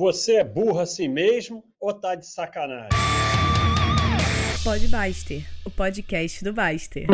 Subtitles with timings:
[0.00, 2.88] Você é burro assim mesmo ou tá de sacanagem?
[4.64, 7.06] Pode Baster, o podcast do Baster.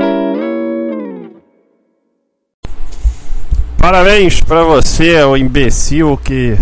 [3.76, 6.56] Parabéns para você, o imbecil que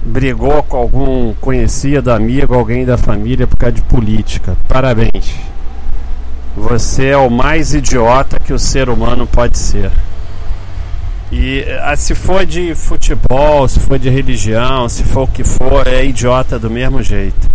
[0.00, 4.56] brigou com algum conhecido, amigo, alguém da família por causa de política.
[4.68, 5.34] Parabéns.
[6.56, 9.90] Você é o mais idiota que o ser humano pode ser.
[11.30, 15.86] E ah, se for de futebol, se for de religião, se for o que for,
[15.86, 17.48] é idiota do mesmo jeito.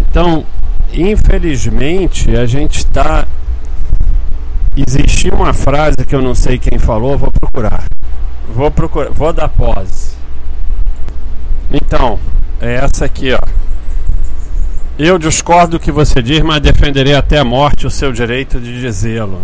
[0.00, 0.44] Então,
[0.92, 3.26] infelizmente, a gente está.
[4.76, 7.84] Existia uma frase que eu não sei quem falou, vou procurar.
[8.54, 10.12] Vou procurar, vou dar pause.
[11.70, 12.18] Então,
[12.60, 13.38] é essa aqui, ó.
[14.98, 18.80] Eu discordo do que você diz, mas defenderei até a morte o seu direito de
[18.80, 19.40] dizê-lo.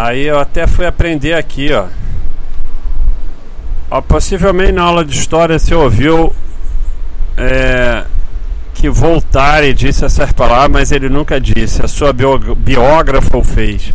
[0.00, 1.86] Aí eu até fui aprender aqui, ó.
[3.90, 6.32] ó possivelmente na aula de história você ouviu
[7.36, 8.04] é,
[8.74, 11.84] que Voltaire disse essas palavras, mas ele nunca disse.
[11.84, 13.92] A sua biógrafa o fez.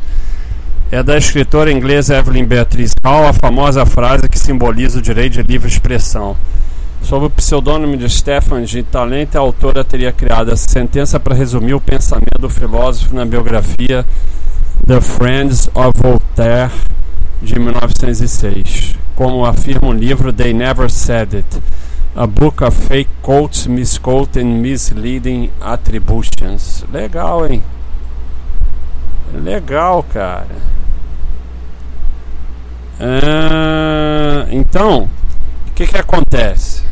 [0.91, 5.43] É da escritora inglesa Evelyn Beatriz Hall a famosa frase que simboliza o direito de
[5.43, 6.35] livre expressão.
[7.03, 11.73] Sob o pseudônimo de Stefan de Talente, a autora teria criado essa sentença para resumir
[11.73, 14.05] o pensamento do filósofo na biografia
[14.87, 16.71] The Friends of Voltaire
[17.41, 18.95] de 1906.
[19.15, 21.61] Como afirma o livro They Never Said It,
[22.15, 26.85] a book of fake quotes, misquote and misleading attributions.
[26.91, 27.61] Legal, hein?
[29.33, 30.55] Legal, cara.
[32.99, 35.09] Ah, então,
[35.67, 36.82] o que que acontece?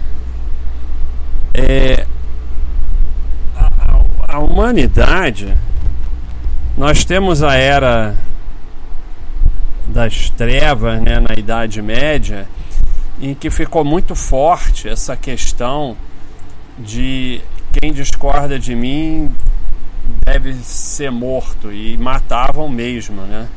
[1.54, 2.06] É,
[3.56, 5.56] a, a humanidade,
[6.78, 8.16] nós temos a era
[9.88, 12.48] das trevas, né, na Idade Média,
[13.22, 15.98] em que ficou muito forte essa questão
[16.80, 17.42] de
[17.74, 19.30] quem discorda de mim
[20.26, 23.48] deve ser morto e matavam mesmo, né?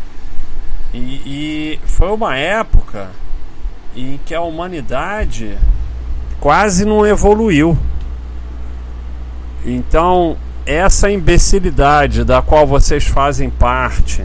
[0.92, 3.10] E, e foi uma época
[3.96, 5.56] em que a humanidade
[6.44, 7.74] quase não evoluiu.
[9.64, 14.22] Então, essa imbecilidade da qual vocês fazem parte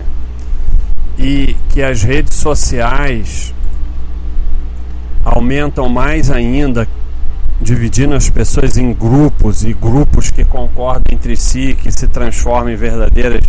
[1.18, 3.54] e que as redes sociais
[5.24, 6.86] aumentam mais ainda,
[7.62, 12.76] dividindo as pessoas em grupos e grupos que concordam entre si, que se transformam em
[12.76, 13.46] verdadeiras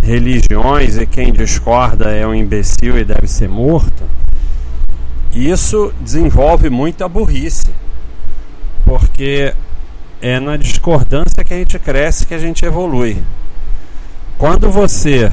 [0.00, 4.19] religiões e quem discorda é um imbecil e deve ser morto.
[5.32, 7.70] Isso desenvolve muita burrice,
[8.84, 9.54] porque
[10.20, 13.22] é na discordância que a gente cresce, que a gente evolui.
[14.36, 15.30] Quando você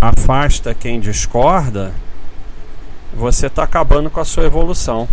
[0.00, 1.92] afasta quem discorda,
[3.14, 5.08] você está acabando com a sua evolução.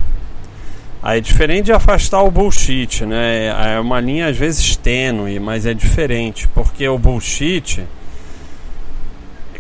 [1.02, 3.76] Aí, diferente de afastar o bullshit, né?
[3.76, 7.88] É uma linha às vezes tênue, mas é diferente, porque o bullshit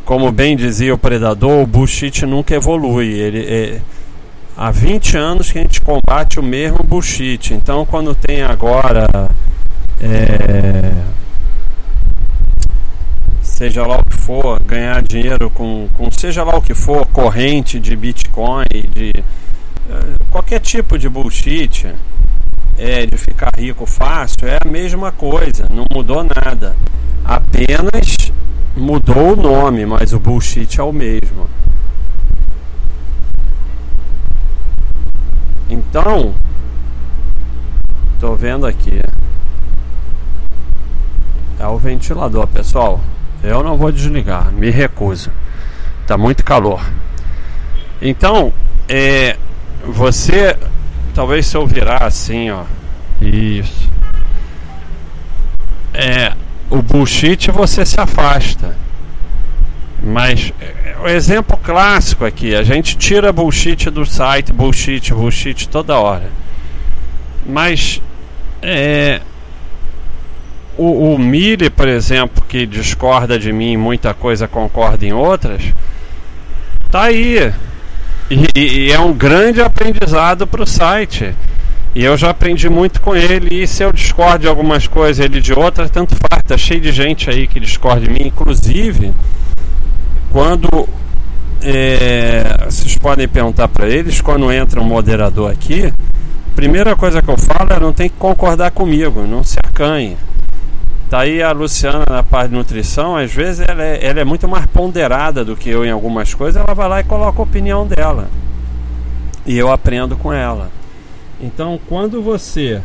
[0.09, 3.14] como bem dizia o predador, o bullshit nunca evolui.
[3.14, 3.80] Ele é,
[4.59, 7.53] há 20 anos que a gente combate o mesmo bullshit.
[7.53, 9.30] Então, quando tem agora
[10.02, 10.92] é,
[13.42, 17.80] seja lá o que for, ganhar dinheiro com, com seja lá o que for, corrente
[17.80, 19.14] de Bitcoin, de
[19.90, 21.88] é, qualquer tipo de bullshit,
[22.78, 26.75] é, de ficar rico fácil, é a mesma coisa, não mudou nada.
[27.24, 28.30] Apenas
[28.75, 31.50] Mudou o nome, mas o bullshit é o mesmo.
[35.69, 36.34] Então,
[38.19, 39.00] tô vendo aqui.
[41.59, 43.00] É o ventilador, pessoal.
[43.44, 45.31] Eu não vou desligar, me recuso.
[46.07, 46.84] Tá muito calor.
[48.02, 48.52] Então,
[48.88, 49.38] é,
[49.85, 50.57] você
[51.13, 52.63] talvez se ouvirá assim, ó.
[53.22, 53.90] Isso.
[55.94, 56.34] É,
[56.69, 58.75] o bullshit você se afasta.
[60.02, 65.98] Mas é, o exemplo clássico aqui, a gente tira bullshit do site, bullshit, bullshit toda
[65.98, 66.30] hora.
[67.46, 68.02] Mas
[68.62, 69.22] é,
[70.78, 75.62] o, o Mille, por exemplo, que discorda de mim, muita coisa concorda em outras,
[76.90, 77.52] tá aí.
[78.30, 81.36] E, e é um grande aprendizado para o site.
[81.95, 83.63] E eu já aprendi muito com ele.
[83.63, 86.44] E se eu discordo de algumas coisas, ele de outras, tanto faz.
[86.44, 88.28] Tá cheio de gente aí que discorda de mim.
[88.28, 89.13] Inclusive,
[90.31, 90.88] quando
[91.62, 95.92] é, vocês podem perguntar para eles, quando entra um moderador aqui,
[96.56, 100.18] primeira coisa que eu falo é não tem que concordar comigo, não se acanhe.
[101.10, 104.48] Tá aí a Luciana na parte de nutrição, às vezes ela é, ela é muito
[104.48, 107.88] mais ponderada do que eu em algumas coisas, ela vai lá e coloca a opinião
[107.88, 108.30] dela.
[109.46, 110.70] E eu aprendo com ela.
[111.42, 112.81] Então, quando você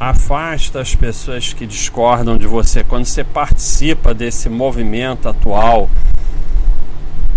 [0.00, 5.90] afasta as pessoas que discordam de você, quando você participa desse movimento atual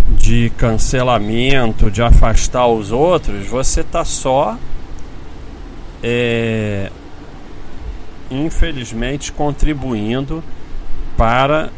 [0.08, 4.58] de cancelamento, de afastar os outros, você está só,
[6.02, 6.90] é,
[8.32, 10.42] infelizmente, contribuindo
[11.18, 11.70] para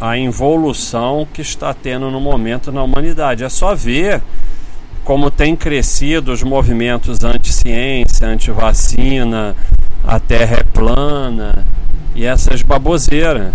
[0.00, 3.42] a involução que está tendo no momento na humanidade.
[3.42, 4.22] É só ver
[5.02, 9.56] como tem crescido os movimentos anti-ciência, anti-vacina,
[10.04, 11.64] a terra é plana
[12.14, 13.52] e essas baboseiras.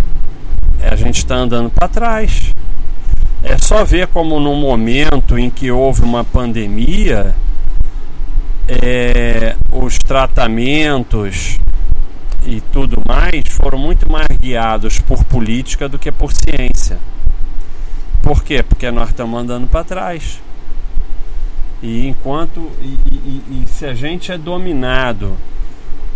[0.81, 2.51] É, a gente está andando para trás.
[3.41, 7.35] É só ver como no momento em que houve uma pandemia,
[8.67, 11.57] é, os tratamentos
[12.45, 16.97] e tudo mais foram muito mais guiados por política do que por ciência.
[18.21, 18.63] Por quê?
[18.63, 20.41] Porque nós estamos andando para trás.
[21.81, 25.35] E enquanto e, e, e, se a gente é dominado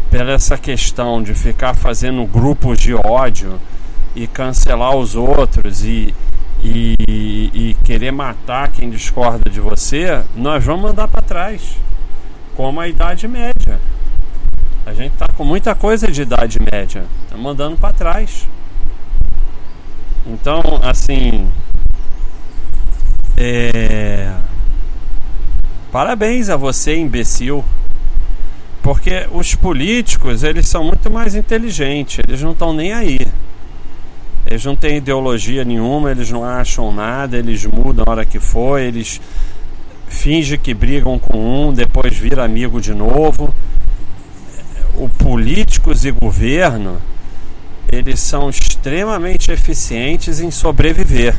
[0.10, 3.60] pela essa questão de ficar fazendo grupos de ódio
[4.16, 6.14] e cancelar os outros e,
[6.64, 6.96] e,
[7.54, 11.78] e querer matar quem discorda de você, nós vamos andar para trás,
[12.56, 13.80] como a Idade Média.
[14.86, 18.48] A gente está com muita coisa de Idade Média, estamos andando para trás.
[20.26, 21.50] Então, assim,
[23.38, 24.34] é...
[25.92, 27.64] parabéns a você, imbecil.
[28.88, 33.20] Porque os políticos, eles são muito mais inteligentes, eles não estão nem aí.
[34.46, 38.80] Eles não têm ideologia nenhuma, eles não acham nada, eles mudam a hora que for,
[38.80, 39.20] eles
[40.08, 43.54] fingem que brigam com um, depois vira amigo de novo.
[44.96, 46.98] O políticos e governo,
[47.92, 51.36] eles são extremamente eficientes em sobreviver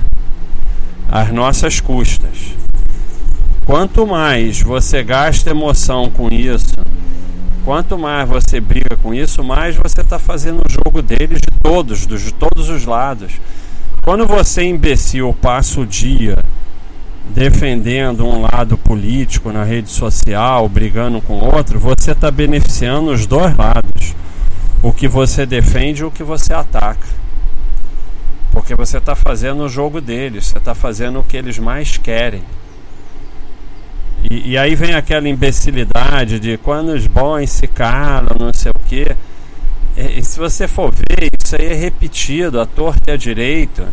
[1.10, 2.54] às nossas custas.
[3.64, 6.76] Quanto mais você gasta emoção com isso,
[7.68, 12.06] Quanto mais você briga com isso, mais você está fazendo o jogo deles de todos,
[12.06, 13.32] de todos os lados.
[14.02, 16.38] Quando você, imbecil, passa o dia
[17.28, 23.54] defendendo um lado político na rede social, brigando com outro, você está beneficiando os dois
[23.54, 24.14] lados.
[24.82, 27.06] O que você defende e o que você ataca.
[28.50, 32.42] Porque você está fazendo o jogo deles, você está fazendo o que eles mais querem.
[34.30, 38.80] E, e, aí vem aquela imbecilidade de quando os bons se calam, não sei o
[38.88, 39.16] quê.
[39.96, 43.88] E, e se você for ver, isso aí é repetido à torta e à direita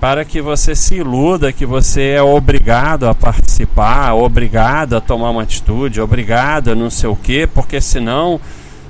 [0.00, 5.42] para que você se iluda que você é obrigado a participar, obrigado a tomar uma
[5.42, 8.40] atitude, obrigado a não sei o quê, porque senão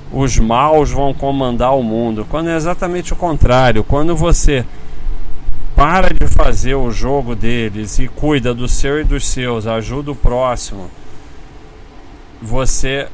[0.09, 2.25] os maus vão comandar o mundo.
[2.29, 4.65] Quando é exatamente o contrário, quando você
[5.81, 10.15] para de fazer o jogo deles e cuida do seu e dos seus, ajuda o
[10.15, 10.91] próximo,
[12.39, 13.07] você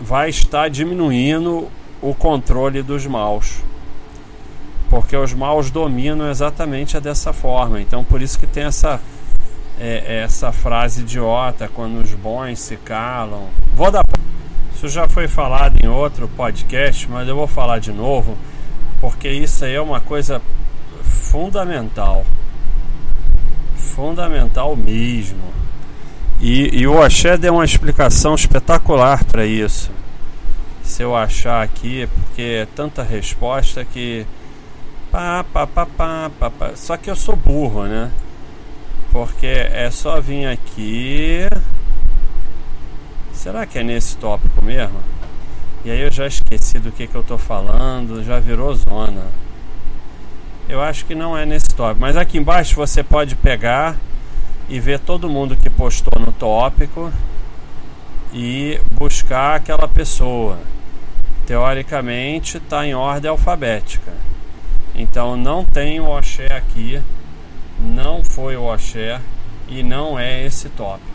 [0.00, 1.68] vai estar diminuindo
[2.00, 3.56] o controle dos maus.
[4.88, 7.80] Porque os maus dominam exatamente dessa forma.
[7.80, 9.00] Então por isso que tem essa
[9.80, 13.48] é, essa frase idiota quando os bons se calam.
[13.74, 14.04] Vou dar
[14.72, 18.38] isso já foi falado em outro podcast, mas eu vou falar de novo,
[19.00, 20.40] porque isso aí é uma coisa
[21.30, 22.26] fundamental.
[23.76, 25.38] Fundamental mesmo.
[26.40, 29.90] E, e o Axé deu uma explicação espetacular para isso.
[30.82, 34.26] Se eu achar aqui, porque é tanta resposta que.
[35.10, 36.70] Pá, pá, pá, pá, pá, pá.
[36.74, 38.10] Só que eu sou burro, né?
[39.12, 41.46] Porque é só vir aqui.
[43.32, 44.98] Será que é nesse tópico mesmo?
[45.84, 49.24] E aí eu já esqueci do que, que eu tô falando, já virou zona.
[50.70, 52.00] Eu acho que não é nesse tópico.
[52.00, 53.96] Mas aqui embaixo você pode pegar
[54.68, 57.12] e ver todo mundo que postou no tópico
[58.32, 60.60] e buscar aquela pessoa.
[61.44, 64.12] Teoricamente está em ordem alfabética.
[64.94, 67.02] Então não tem o Oxé aqui,
[67.80, 69.20] não foi o Oxé
[69.68, 71.10] e não é esse tópico.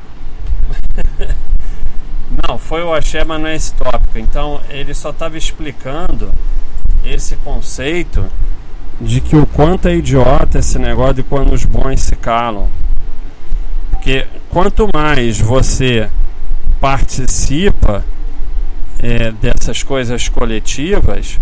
[2.46, 4.20] não, foi o Oxé, mas não é esse tópico.
[4.20, 6.30] Então ele só estava explicando
[7.06, 8.30] esse conceito
[9.00, 12.70] de que o quanto é idiota esse negócio de quando os bons se calam.
[13.92, 16.10] Porque quanto mais você
[16.80, 18.04] participa
[19.00, 21.38] é, dessas coisas coletivas,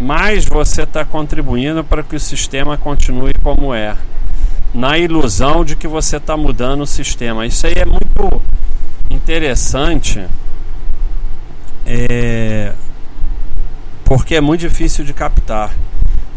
[0.00, 3.96] mais você está contribuindo para que o sistema continue como é.
[4.74, 7.46] Na ilusão de que você está mudando o sistema.
[7.46, 8.42] Isso aí é muito
[9.10, 10.24] interessante.
[11.86, 12.72] É,
[14.04, 15.70] porque é muito difícil de captar.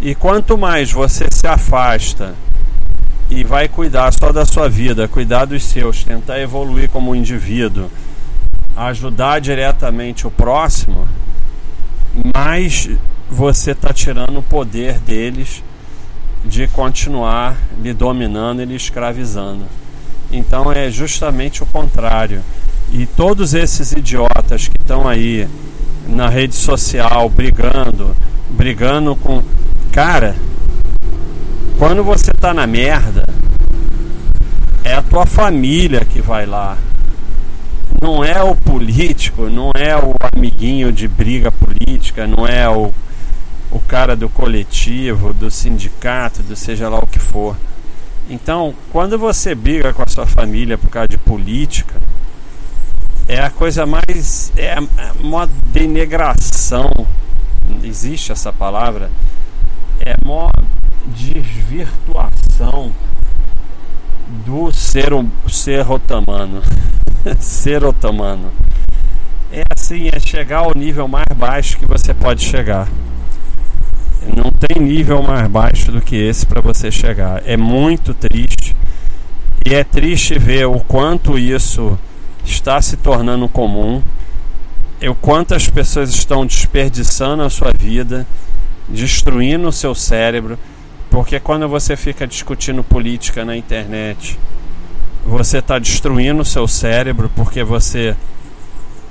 [0.01, 2.33] E quanto mais você se afasta
[3.29, 7.89] e vai cuidar só da sua vida, cuidar dos seus, tentar evoluir como indivíduo,
[8.75, 11.07] ajudar diretamente o próximo,
[12.35, 12.89] mais
[13.29, 15.63] você está tirando o poder deles
[16.43, 19.65] de continuar lhe dominando e lhe escravizando.
[20.31, 22.41] Então é justamente o contrário.
[22.91, 25.47] E todos esses idiotas que estão aí
[26.07, 28.15] na rede social brigando,
[28.49, 29.43] brigando com.
[29.91, 30.37] Cara,
[31.77, 33.25] quando você tá na merda,
[34.85, 36.77] é a tua família que vai lá.
[38.01, 42.93] Não é o político, não é o amiguinho de briga política, não é o,
[43.69, 47.57] o cara do coletivo, do sindicato, do seja lá o que for.
[48.29, 51.95] Então, quando você briga com a sua família por causa de política,
[53.27, 54.53] é a coisa mais.
[54.55, 54.77] É
[55.19, 56.89] uma denegração.
[57.83, 59.11] Existe essa palavra?
[60.03, 60.51] É uma
[61.07, 62.91] desvirtuação
[64.45, 65.11] do ser,
[65.47, 66.61] ser otomano.
[67.39, 68.51] ser otomano.
[69.51, 72.87] É assim, é chegar ao nível mais baixo que você pode chegar.
[74.35, 77.43] Não tem nível mais baixo do que esse para você chegar.
[77.45, 78.75] É muito triste.
[79.65, 81.97] E é triste ver o quanto isso
[82.43, 84.01] está se tornando comum.
[85.01, 88.25] O quanto as pessoas estão desperdiçando a sua vida,
[88.91, 90.57] destruindo o seu cérebro.
[91.09, 94.39] Porque quando você fica discutindo política na internet,
[95.25, 98.15] você está destruindo o seu cérebro porque você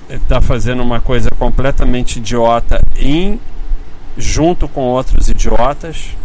[0.09, 3.39] está fazendo uma coisa completamente idiota em
[4.17, 6.17] junto com outros idiotas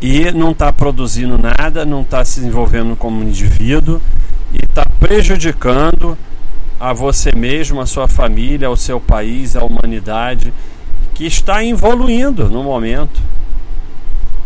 [0.00, 4.00] e não está produzindo nada, não está se desenvolvendo como indivíduo
[4.52, 6.16] e está prejudicando
[6.78, 10.52] a você mesmo, a sua família, ao seu país, a humanidade
[11.20, 13.20] que está evoluindo no momento.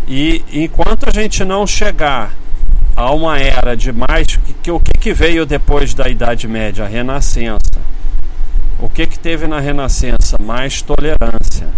[0.09, 2.35] E enquanto a gente não chegar
[2.97, 6.89] a uma era de mais que, que o que, veio depois da Idade Média, a
[6.89, 7.81] Renascença,
[8.81, 10.37] o que, que teve na Renascença?
[10.43, 11.69] Mais tolerância.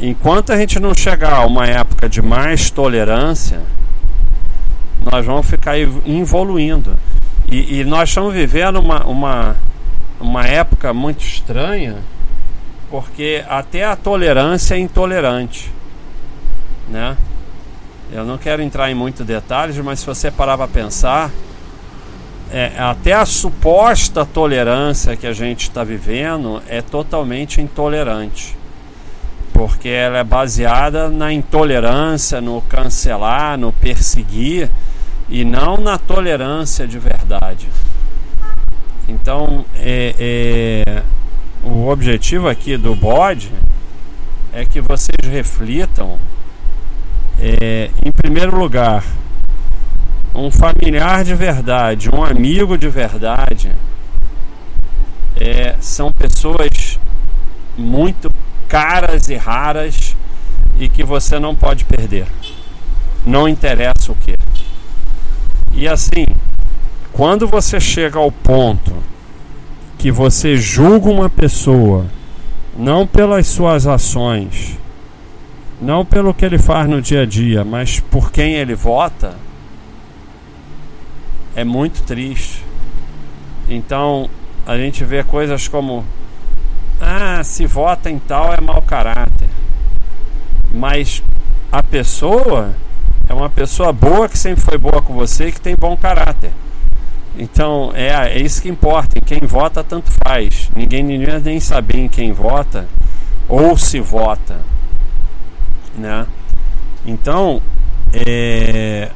[0.00, 3.60] Enquanto a gente não chegar a uma época de mais tolerância,
[5.04, 6.98] nós vamos ficar evoluindo.
[7.52, 9.56] E, e nós estamos vivendo uma, uma,
[10.18, 11.96] uma época muito estranha,
[12.90, 15.70] porque até a tolerância é intolerante.
[16.88, 17.16] Né?
[18.10, 21.30] Eu não quero entrar em muitos detalhes, mas se você parar para pensar,
[22.50, 28.56] é, até a suposta tolerância que a gente está vivendo é totalmente intolerante.
[29.52, 34.70] Porque ela é baseada na intolerância, no cancelar, no perseguir
[35.28, 37.68] e não na tolerância de verdade.
[39.06, 41.02] Então, é, é,
[41.62, 43.50] o objetivo aqui do bode
[44.52, 46.18] é que vocês reflitam,
[47.38, 49.04] é, em primeiro lugar,
[50.34, 53.72] um familiar de verdade, um amigo de verdade,
[55.36, 56.98] é, são pessoas
[57.76, 58.30] muito
[58.68, 60.16] caras e raras
[60.78, 62.26] e que você não pode perder.
[63.24, 64.34] Não interessa o que.
[65.72, 66.26] E assim,
[67.12, 68.94] quando você chega ao ponto
[69.98, 72.06] que você julga uma pessoa
[72.76, 74.78] não pelas suas ações,
[75.80, 79.34] não pelo que ele faz no dia a dia, mas por quem ele vota,
[81.56, 82.64] é muito triste.
[83.68, 84.30] Então
[84.64, 86.04] a gente vê coisas como
[87.00, 89.48] ah, se vota em tal é mau caráter.
[90.72, 91.22] Mas
[91.72, 92.74] a pessoa
[93.28, 96.52] é uma pessoa boa que sempre foi boa com você e que tem bom caráter.
[97.38, 99.16] Então é, é isso que importa.
[99.16, 100.68] Em quem vota, tanto faz.
[100.74, 102.88] Ninguém, ninguém nem saber em quem vota
[103.48, 104.60] ou se vota.
[105.96, 106.26] Né?
[107.06, 107.62] Então,
[108.12, 109.10] é,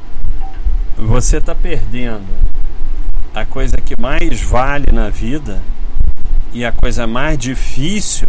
[0.97, 2.27] você está perdendo
[3.35, 5.61] a coisa que mais vale na vida
[6.53, 8.27] e a coisa mais difícil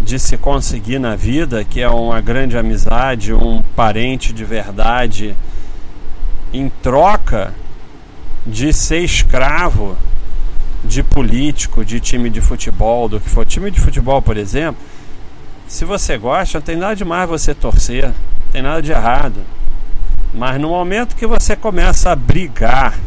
[0.00, 5.36] de se conseguir na vida, que é uma grande amizade, um parente de verdade,
[6.52, 7.52] em troca
[8.48, 9.96] de ser escravo
[10.82, 13.44] de político, de time de futebol, do que for.
[13.44, 14.80] Time de futebol, por exemplo,
[15.66, 19.40] se você gosta, não tem nada de mais você torcer, não tem nada de errado.
[20.32, 22.98] Mas no momento que você começa a brigar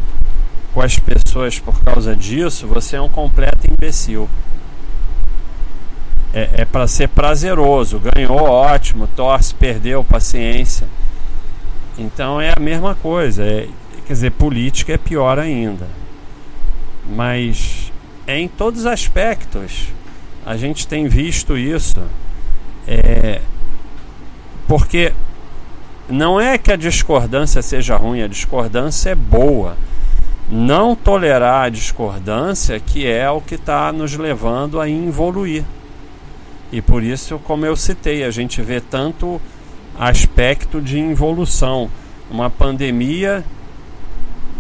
[0.73, 4.29] com as pessoas por causa disso, você é um completo imbecil.
[6.33, 7.99] É, é para ser prazeroso.
[7.99, 9.07] Ganhou, ótimo.
[9.07, 10.87] Torce, perdeu, paciência.
[11.97, 13.43] Então é a mesma coisa.
[13.43, 13.67] É,
[14.05, 15.87] quer dizer, política é pior ainda.
[17.09, 17.91] Mas
[18.27, 19.87] é em todos os aspectos.
[20.45, 22.01] A gente tem visto isso.
[22.87, 23.41] É,
[24.67, 25.13] porque
[26.09, 29.77] não é que a discordância seja ruim, a discordância é boa.
[30.49, 35.63] não tolerar a discordância que é o que está nos levando a evoluir.
[36.71, 39.39] E por isso, como eu citei, a gente vê tanto
[39.97, 41.89] aspecto de involução.
[42.29, 43.45] Uma pandemia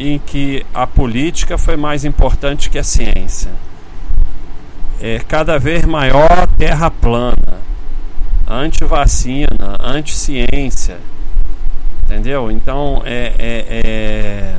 [0.01, 3.51] em que a política foi mais importante que a ciência.
[4.99, 7.59] É cada vez maior terra plana,
[8.47, 10.97] anti-vacina, anti-ciência.
[12.03, 12.49] Entendeu?
[12.49, 14.55] Então é, é,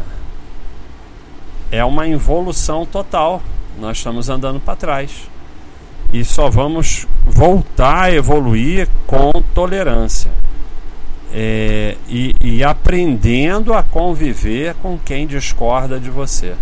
[1.71, 3.43] é, é uma involução total.
[3.81, 5.29] Nós estamos andando para trás
[6.13, 10.31] e só vamos voltar a evoluir com tolerância
[11.33, 16.55] é, e, e aprendendo a conviver com quem discorda de você.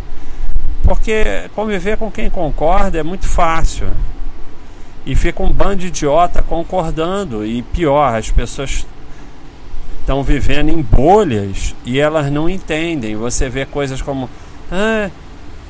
[0.85, 3.89] Porque conviver com quem concorda é muito fácil.
[5.05, 7.45] E fica um bando de idiota concordando.
[7.45, 8.87] E pior, as pessoas
[10.01, 13.17] estão vivendo em bolhas e elas não entendem.
[13.17, 14.29] Você vê coisas como.
[14.71, 15.11] Ah,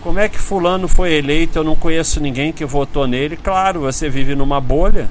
[0.02, 1.58] como é que fulano foi eleito?
[1.58, 3.36] Eu não conheço ninguém que votou nele.
[3.36, 5.08] Claro, você vive numa bolha.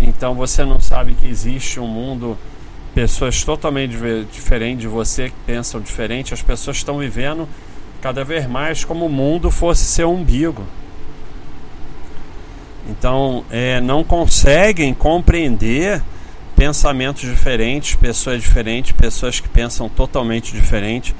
[0.00, 2.36] Então você não sabe que existe um mundo,
[2.94, 3.96] pessoas totalmente
[4.30, 6.34] diferentes de você que pensam diferente.
[6.34, 7.48] As pessoas estão vivendo
[8.00, 10.64] cada vez mais como o mundo fosse seu umbigo.
[12.86, 16.02] Então, é, não conseguem compreender
[16.54, 21.14] pensamentos diferentes, pessoas diferentes, pessoas que pensam totalmente diferente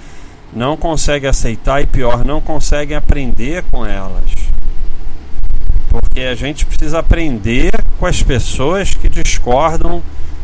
[0.55, 4.23] não consegue aceitar e pior, não consegue aprender com elas.
[6.15, 10.01] Porque a gente precisa aprender com as pessoas que discordam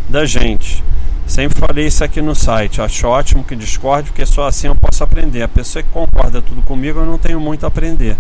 [0.09, 0.83] da gente.
[1.29, 2.81] Sempre falei isso aqui no site.
[2.81, 5.45] Acho ótimo que discorde, porque só assim eu posso aprender.
[5.45, 8.17] A pessoa que concorda tudo comigo, eu não tenho muito a aprender.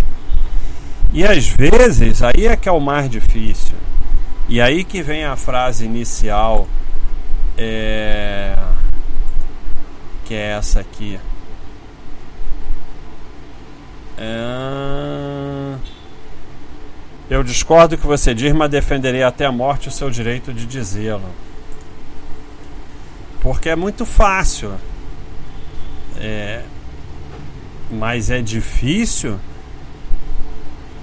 [1.12, 3.75] E às vezes, aí é que é o mais difícil.
[4.49, 6.69] E aí que vem a frase inicial,
[7.59, 8.57] é...
[10.25, 11.19] que é essa aqui.
[14.16, 15.29] É...
[17.30, 20.66] Eu discordo do que você diz, mas defenderei até a morte o seu direito de
[20.66, 21.31] dizê-lo.
[23.40, 24.72] Porque é muito fácil.
[26.18, 26.62] É...
[27.88, 29.38] Mas é difícil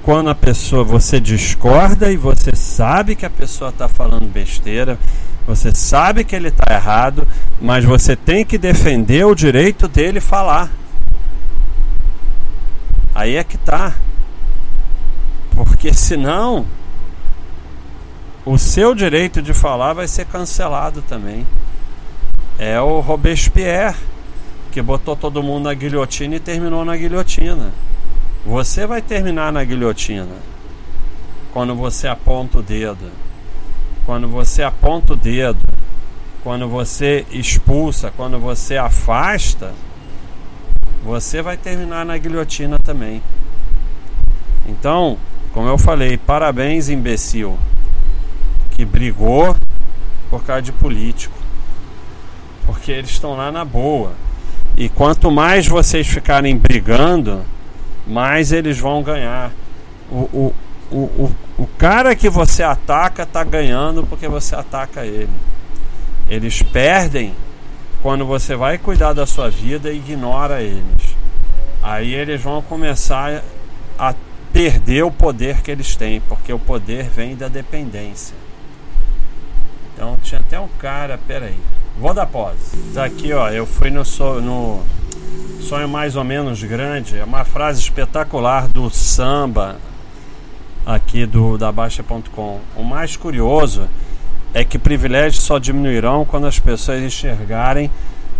[0.03, 4.97] quando a pessoa você discorda e você sabe que a pessoa está falando besteira,
[5.45, 7.25] você sabe que ele está errado,
[7.61, 10.69] mas você tem que defender o direito dele falar.
[13.15, 13.95] Aí é que tá.
[15.65, 16.65] Porque senão
[18.45, 21.45] o seu direito de falar vai ser cancelado também.
[22.59, 23.97] É o Robespierre
[24.71, 27.71] que botou todo mundo na guilhotina e terminou na guilhotina.
[28.45, 30.35] Você vai terminar na guilhotina
[31.51, 33.11] quando você aponta o dedo.
[34.05, 35.59] Quando você aponta o dedo,
[36.43, 39.73] quando você expulsa, quando você afasta,
[41.03, 43.21] você vai terminar na guilhotina também.
[44.67, 45.17] Então,
[45.57, 47.57] como eu falei, parabéns, imbecil,
[48.75, 49.55] que brigou
[50.29, 51.35] por causa de político,
[52.63, 54.11] porque eles estão lá na boa.
[54.77, 57.43] E quanto mais vocês ficarem brigando,
[58.05, 59.51] mais eles vão ganhar.
[60.11, 60.53] O,
[60.91, 65.33] o, o, o, cara que você ataca está ganhando porque você ataca ele.
[66.29, 67.33] Eles perdem
[68.03, 71.17] quando você vai cuidar da sua vida e ignora eles.
[71.81, 73.41] Aí eles vão começar
[73.97, 74.13] a
[74.57, 78.35] perder o poder que eles têm, porque o poder vem da dependência.
[79.93, 81.59] Então tinha até um cara, peraí,
[81.99, 82.75] vou dar pause.
[82.91, 84.01] Daqui ó, eu fui no,
[84.41, 84.81] no
[85.61, 89.77] sonho mais ou menos grande, é uma frase espetacular do samba
[90.83, 92.59] aqui do da Baixa.com.
[92.75, 93.87] O mais curioso
[94.55, 97.91] é que privilégios só diminuirão quando as pessoas enxergarem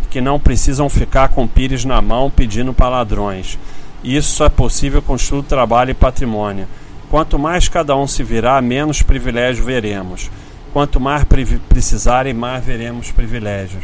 [0.09, 3.59] que não precisam ficar com pires na mão pedindo para ladrões.
[4.03, 6.67] Isso só é possível com estudo, trabalho e patrimônio.
[7.09, 10.29] Quanto mais cada um se virar, menos privilégio veremos.
[10.73, 11.23] Quanto mais
[11.69, 13.83] precisarem, mais veremos privilégios.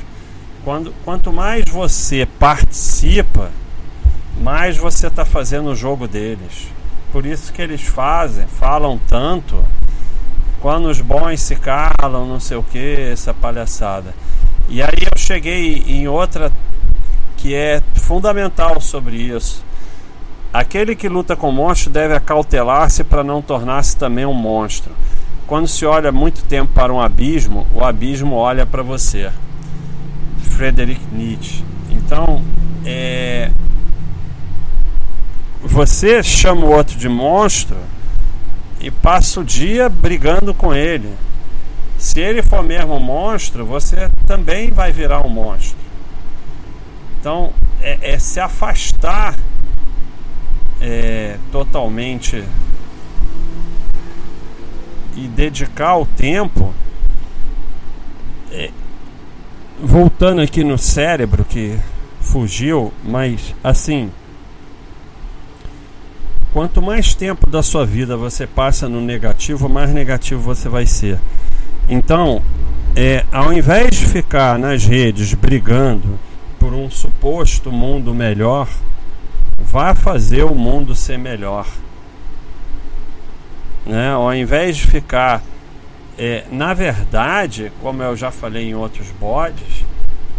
[0.64, 3.50] Quando, quanto mais você participa,
[4.42, 6.68] mais você está fazendo o jogo deles.
[7.12, 9.64] Por isso que eles fazem, falam tanto
[10.60, 14.16] quando os bons se calam, não sei o que, essa palhaçada.
[14.70, 16.52] E aí eu cheguei em outra
[17.36, 19.62] que é fundamental sobre isso.
[20.54, 24.94] Aquele que luta com monstro deve acautelar-se para não tornar-se também um monstro.
[25.48, 29.32] Quando se olha muito tempo para um abismo, o abismo olha para você.
[30.52, 31.64] Friedrich Nietzsche.
[31.90, 32.44] Então,
[32.86, 33.50] é...
[35.64, 37.78] você chama o outro de monstro
[38.80, 41.16] e passa o dia brigando com ele.
[41.98, 45.80] Se ele for mesmo um monstro, você também vai virar um monstro.
[47.20, 49.36] Então, é, é se afastar
[50.84, 52.44] é, totalmente
[55.16, 56.74] e dedicar o tempo
[58.52, 58.70] é,
[59.82, 61.80] voltando aqui no cérebro que
[62.20, 64.12] fugiu, mas assim,
[66.52, 71.18] quanto mais tempo da sua vida você passa no negativo, mais negativo você vai ser.
[71.88, 72.42] Então,
[72.96, 76.20] é, ao invés de ficar nas redes brigando
[76.60, 78.68] por um suposto mundo melhor,
[79.64, 81.66] vá fazer o mundo ser melhor.
[83.86, 84.12] Né?
[84.12, 85.42] Ao invés de ficar
[86.18, 89.84] é, na verdade, como eu já falei em outros bodes,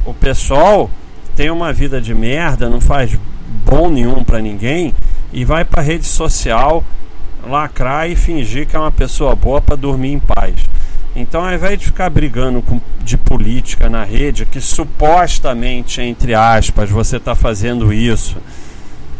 [0.05, 0.89] o pessoal
[1.35, 3.19] tem uma vida de merda, não faz
[3.65, 4.95] bom nenhum para ninguém
[5.33, 6.85] e vai para rede social
[7.45, 10.55] lacrar e fingir que é uma pessoa boa para dormir em paz.
[11.17, 16.89] Então, ao invés de ficar brigando com, de política na rede, que supostamente, entre aspas,
[16.89, 18.37] você está fazendo isso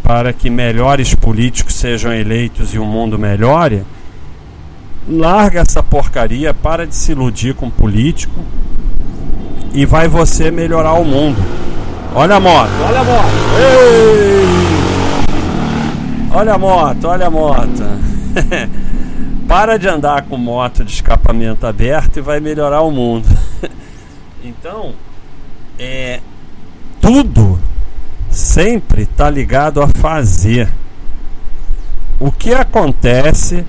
[0.05, 3.85] para que melhores políticos sejam eleitos e o mundo melhore,
[5.09, 8.45] larga essa porcaria, para de se iludir com político
[9.73, 11.43] e vai você melhorar o mundo.
[12.15, 13.33] Olha a moto, olha a moto.
[13.59, 14.45] Ei!
[16.33, 17.83] Olha a moto, olha a moto.
[19.49, 23.27] para de andar com moto de escapamento aberto e vai melhorar o mundo.
[24.45, 24.93] então,
[25.79, 26.21] é
[27.01, 27.59] tudo
[28.35, 30.69] sempre está ligado a fazer.
[32.19, 33.65] O que acontece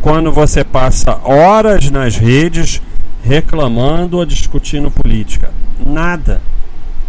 [0.00, 2.80] quando você passa horas nas redes
[3.22, 5.50] reclamando ou discutindo política?
[5.84, 6.40] Nada.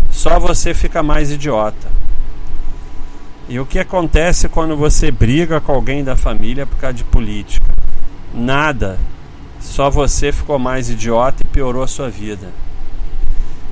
[0.09, 1.87] Só você fica mais idiota.
[3.47, 7.71] E o que acontece quando você briga com alguém da família por causa de política?
[8.33, 8.97] Nada.
[9.59, 12.47] Só você ficou mais idiota e piorou a sua vida.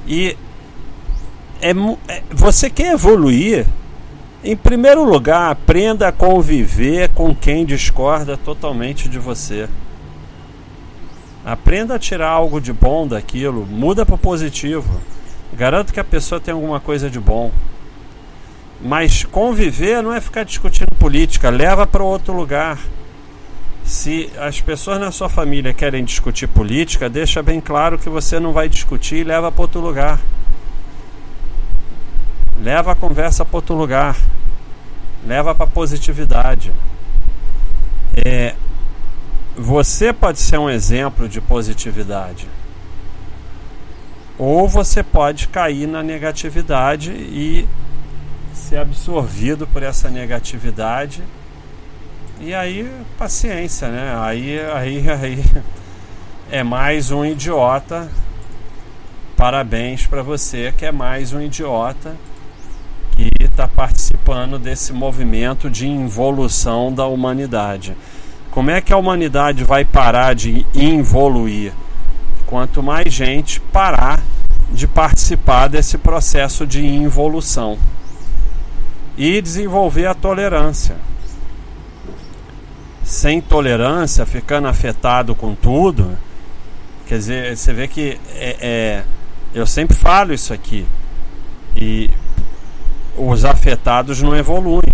[0.06, 0.38] E
[1.63, 1.71] é,
[2.13, 3.65] é, você quer evoluir?
[4.43, 9.69] Em primeiro lugar, aprenda a conviver com quem discorda totalmente de você.
[11.45, 14.99] Aprenda a tirar algo de bom daquilo, muda para positivo.
[15.54, 17.52] Garanto que a pessoa tem alguma coisa de bom.
[18.82, 22.78] Mas conviver não é ficar discutindo política, leva para outro lugar.
[23.86, 28.52] Se as pessoas na sua família querem discutir política, deixa bem claro que você não
[28.52, 30.19] vai discutir e leva para outro lugar.
[32.63, 34.15] Leva a conversa para outro lugar.
[35.28, 36.71] Leva para positividade.
[38.15, 38.56] É,
[39.54, 42.47] você pode ser um exemplo de positividade.
[44.39, 47.67] Ou você pode cair na negatividade e
[48.54, 51.21] ser absorvido por essa negatividade.
[52.39, 54.15] E aí, paciência, né?
[54.17, 55.43] Aí, aí, aí
[56.49, 58.10] é mais um idiota.
[59.36, 62.15] Parabéns para você que é mais um idiota
[63.54, 67.96] está participando desse movimento de involução da humanidade.
[68.50, 71.72] Como é que a humanidade vai parar de involuir?
[72.48, 74.20] Quanto mais gente parar
[74.72, 77.78] de participar desse processo de involução
[79.16, 80.96] e desenvolver a tolerância.
[83.04, 86.18] Sem tolerância, ficando afetado com tudo,
[87.06, 89.04] quer dizer, você vê que é, é
[89.54, 90.88] eu sempre falo isso aqui.
[91.76, 92.10] E
[93.17, 94.93] os afetados não evoluem.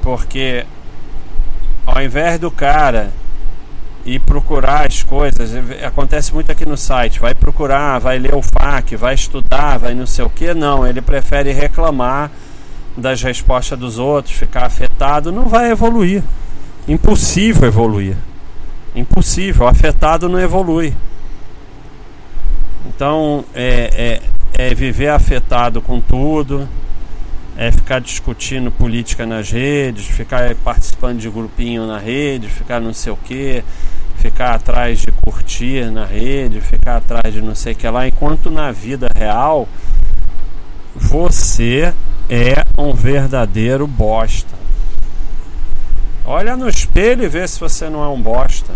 [0.00, 0.66] Porque
[1.86, 3.10] ao invés do cara
[4.04, 5.52] ir procurar as coisas,
[5.84, 10.06] acontece muito aqui no site, vai procurar, vai ler o FAQ, vai estudar, vai não
[10.06, 12.30] sei o que, não, ele prefere reclamar
[12.96, 16.22] das respostas dos outros, ficar afetado, não vai evoluir.
[16.86, 18.16] Impossível evoluir.
[18.94, 20.94] Impossível, afetado não evolui.
[22.86, 24.22] Então, é, é,
[24.58, 26.68] é viver afetado com tudo,
[27.56, 33.12] é ficar discutindo política nas redes, ficar participando de grupinho na rede, ficar não sei
[33.12, 33.62] o que,
[34.16, 38.50] ficar atrás de curtir na rede, ficar atrás de não sei o que lá, enquanto
[38.50, 39.68] na vida real
[40.94, 41.92] você
[42.28, 44.62] é um verdadeiro bosta.
[46.24, 48.72] Olha no espelho e vê se você não é um bosta.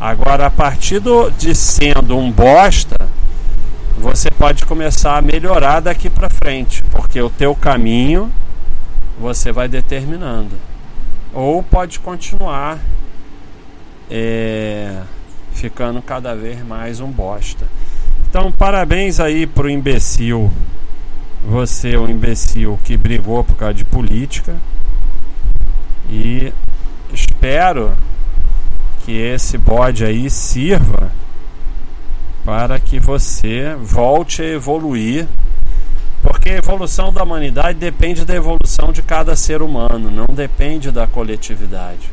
[0.00, 2.96] Agora, a partir do, de sendo um bosta,
[3.98, 8.32] você pode começar a melhorar daqui para frente, porque o teu caminho
[9.18, 10.56] você vai determinando.
[11.32, 12.78] Ou pode continuar
[14.10, 15.00] é,
[15.52, 17.66] ficando cada vez mais um bosta.
[18.28, 20.50] Então, parabéns aí pro imbecil.
[21.44, 24.56] Você, o imbecil que brigou por causa de política.
[26.08, 26.52] E
[27.12, 27.96] espero
[29.04, 31.10] que esse bode aí sirva
[32.44, 35.28] para que você volte a evoluir,
[36.22, 41.06] porque a evolução da humanidade depende da evolução de cada ser humano, não depende da
[41.06, 42.10] coletividade.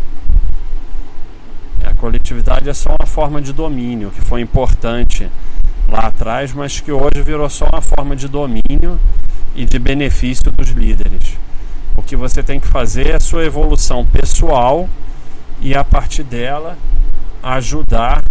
[1.84, 5.30] A coletividade é só uma forma de domínio que foi importante
[5.88, 9.00] lá atrás, mas que hoje virou só uma forma de domínio
[9.56, 11.38] e de benefício dos líderes.
[11.96, 14.88] O que você tem que fazer é a sua evolução pessoal
[15.62, 16.78] e a partir dela
[17.42, 18.22] ajudar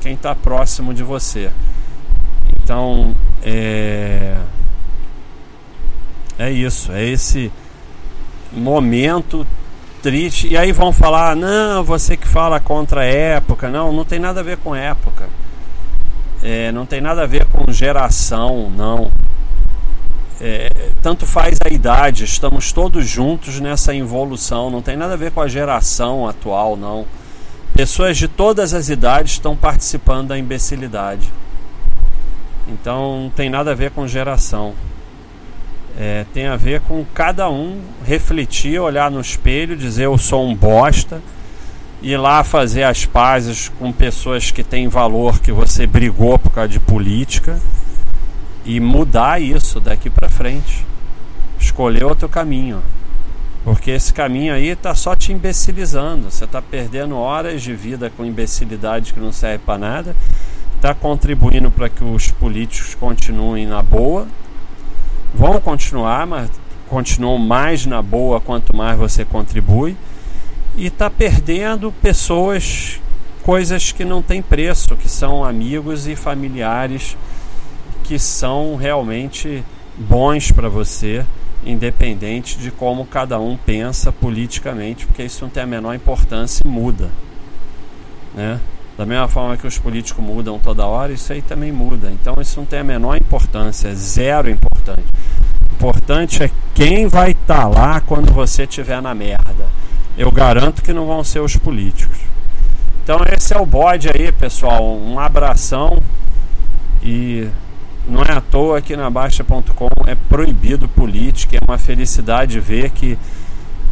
[0.00, 1.50] quem está próximo de você.
[2.62, 4.36] Então é
[6.38, 7.50] é isso, é esse
[8.52, 9.44] momento
[10.00, 10.48] triste.
[10.48, 13.68] E aí vão falar: não, você que fala contra a época.
[13.68, 15.28] Não, não tem nada a ver com época.
[16.42, 19.10] É, não tem nada a ver com geração, não.
[20.40, 20.68] É,
[21.02, 25.40] tanto faz a idade, estamos todos juntos nessa involução, não tem nada a ver com
[25.40, 27.04] a geração atual, não.
[27.78, 31.32] Pessoas de todas as idades estão participando da imbecilidade.
[32.66, 34.74] Então não tem nada a ver com geração.
[35.96, 40.56] É, tem a ver com cada um refletir, olhar no espelho, dizer eu sou um
[40.56, 41.22] bosta,
[42.02, 46.70] ir lá fazer as pazes com pessoas que têm valor que você brigou por causa
[46.70, 47.60] de política
[48.64, 50.84] e mudar isso daqui para frente.
[51.60, 52.82] Escolher outro caminho.
[53.64, 56.30] Porque esse caminho aí está só te imbecilizando.
[56.30, 60.16] Você está perdendo horas de vida com imbecilidade que não serve para nada.
[60.76, 64.26] Está contribuindo para que os políticos continuem na boa
[65.34, 66.50] vão continuar, mas
[66.88, 69.96] continuam mais na boa quanto mais você contribui.
[70.76, 73.00] E está perdendo pessoas,
[73.42, 77.16] coisas que não têm preço, que são amigos e familiares
[78.04, 79.62] que são realmente
[79.98, 81.26] bons para você,
[81.64, 86.68] independente de como cada um pensa politicamente, porque isso não tem a menor importância e
[86.68, 87.10] muda.
[88.34, 88.60] Né?
[88.96, 92.10] Da mesma forma que os políticos mudam toda hora, isso aí também muda.
[92.10, 95.04] Então isso não tem a menor importância, é zero importante.
[95.72, 99.66] Importante é quem vai estar tá lá quando você estiver na merda.
[100.16, 102.18] Eu garanto que não vão ser os políticos.
[103.04, 104.84] Então esse é o bode aí, pessoal.
[104.84, 105.98] Um abração
[107.02, 107.48] e
[108.08, 111.56] não é à toa que na Baixa.com é proibido política.
[111.56, 113.18] É uma felicidade ver que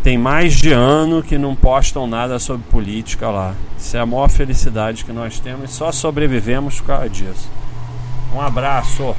[0.03, 3.55] tem mais de ano que não postam nada sobre política lá.
[3.77, 7.51] Isso é a maior felicidade que nós temos e só sobrevivemos por causa disso.
[8.35, 9.15] Um abraço.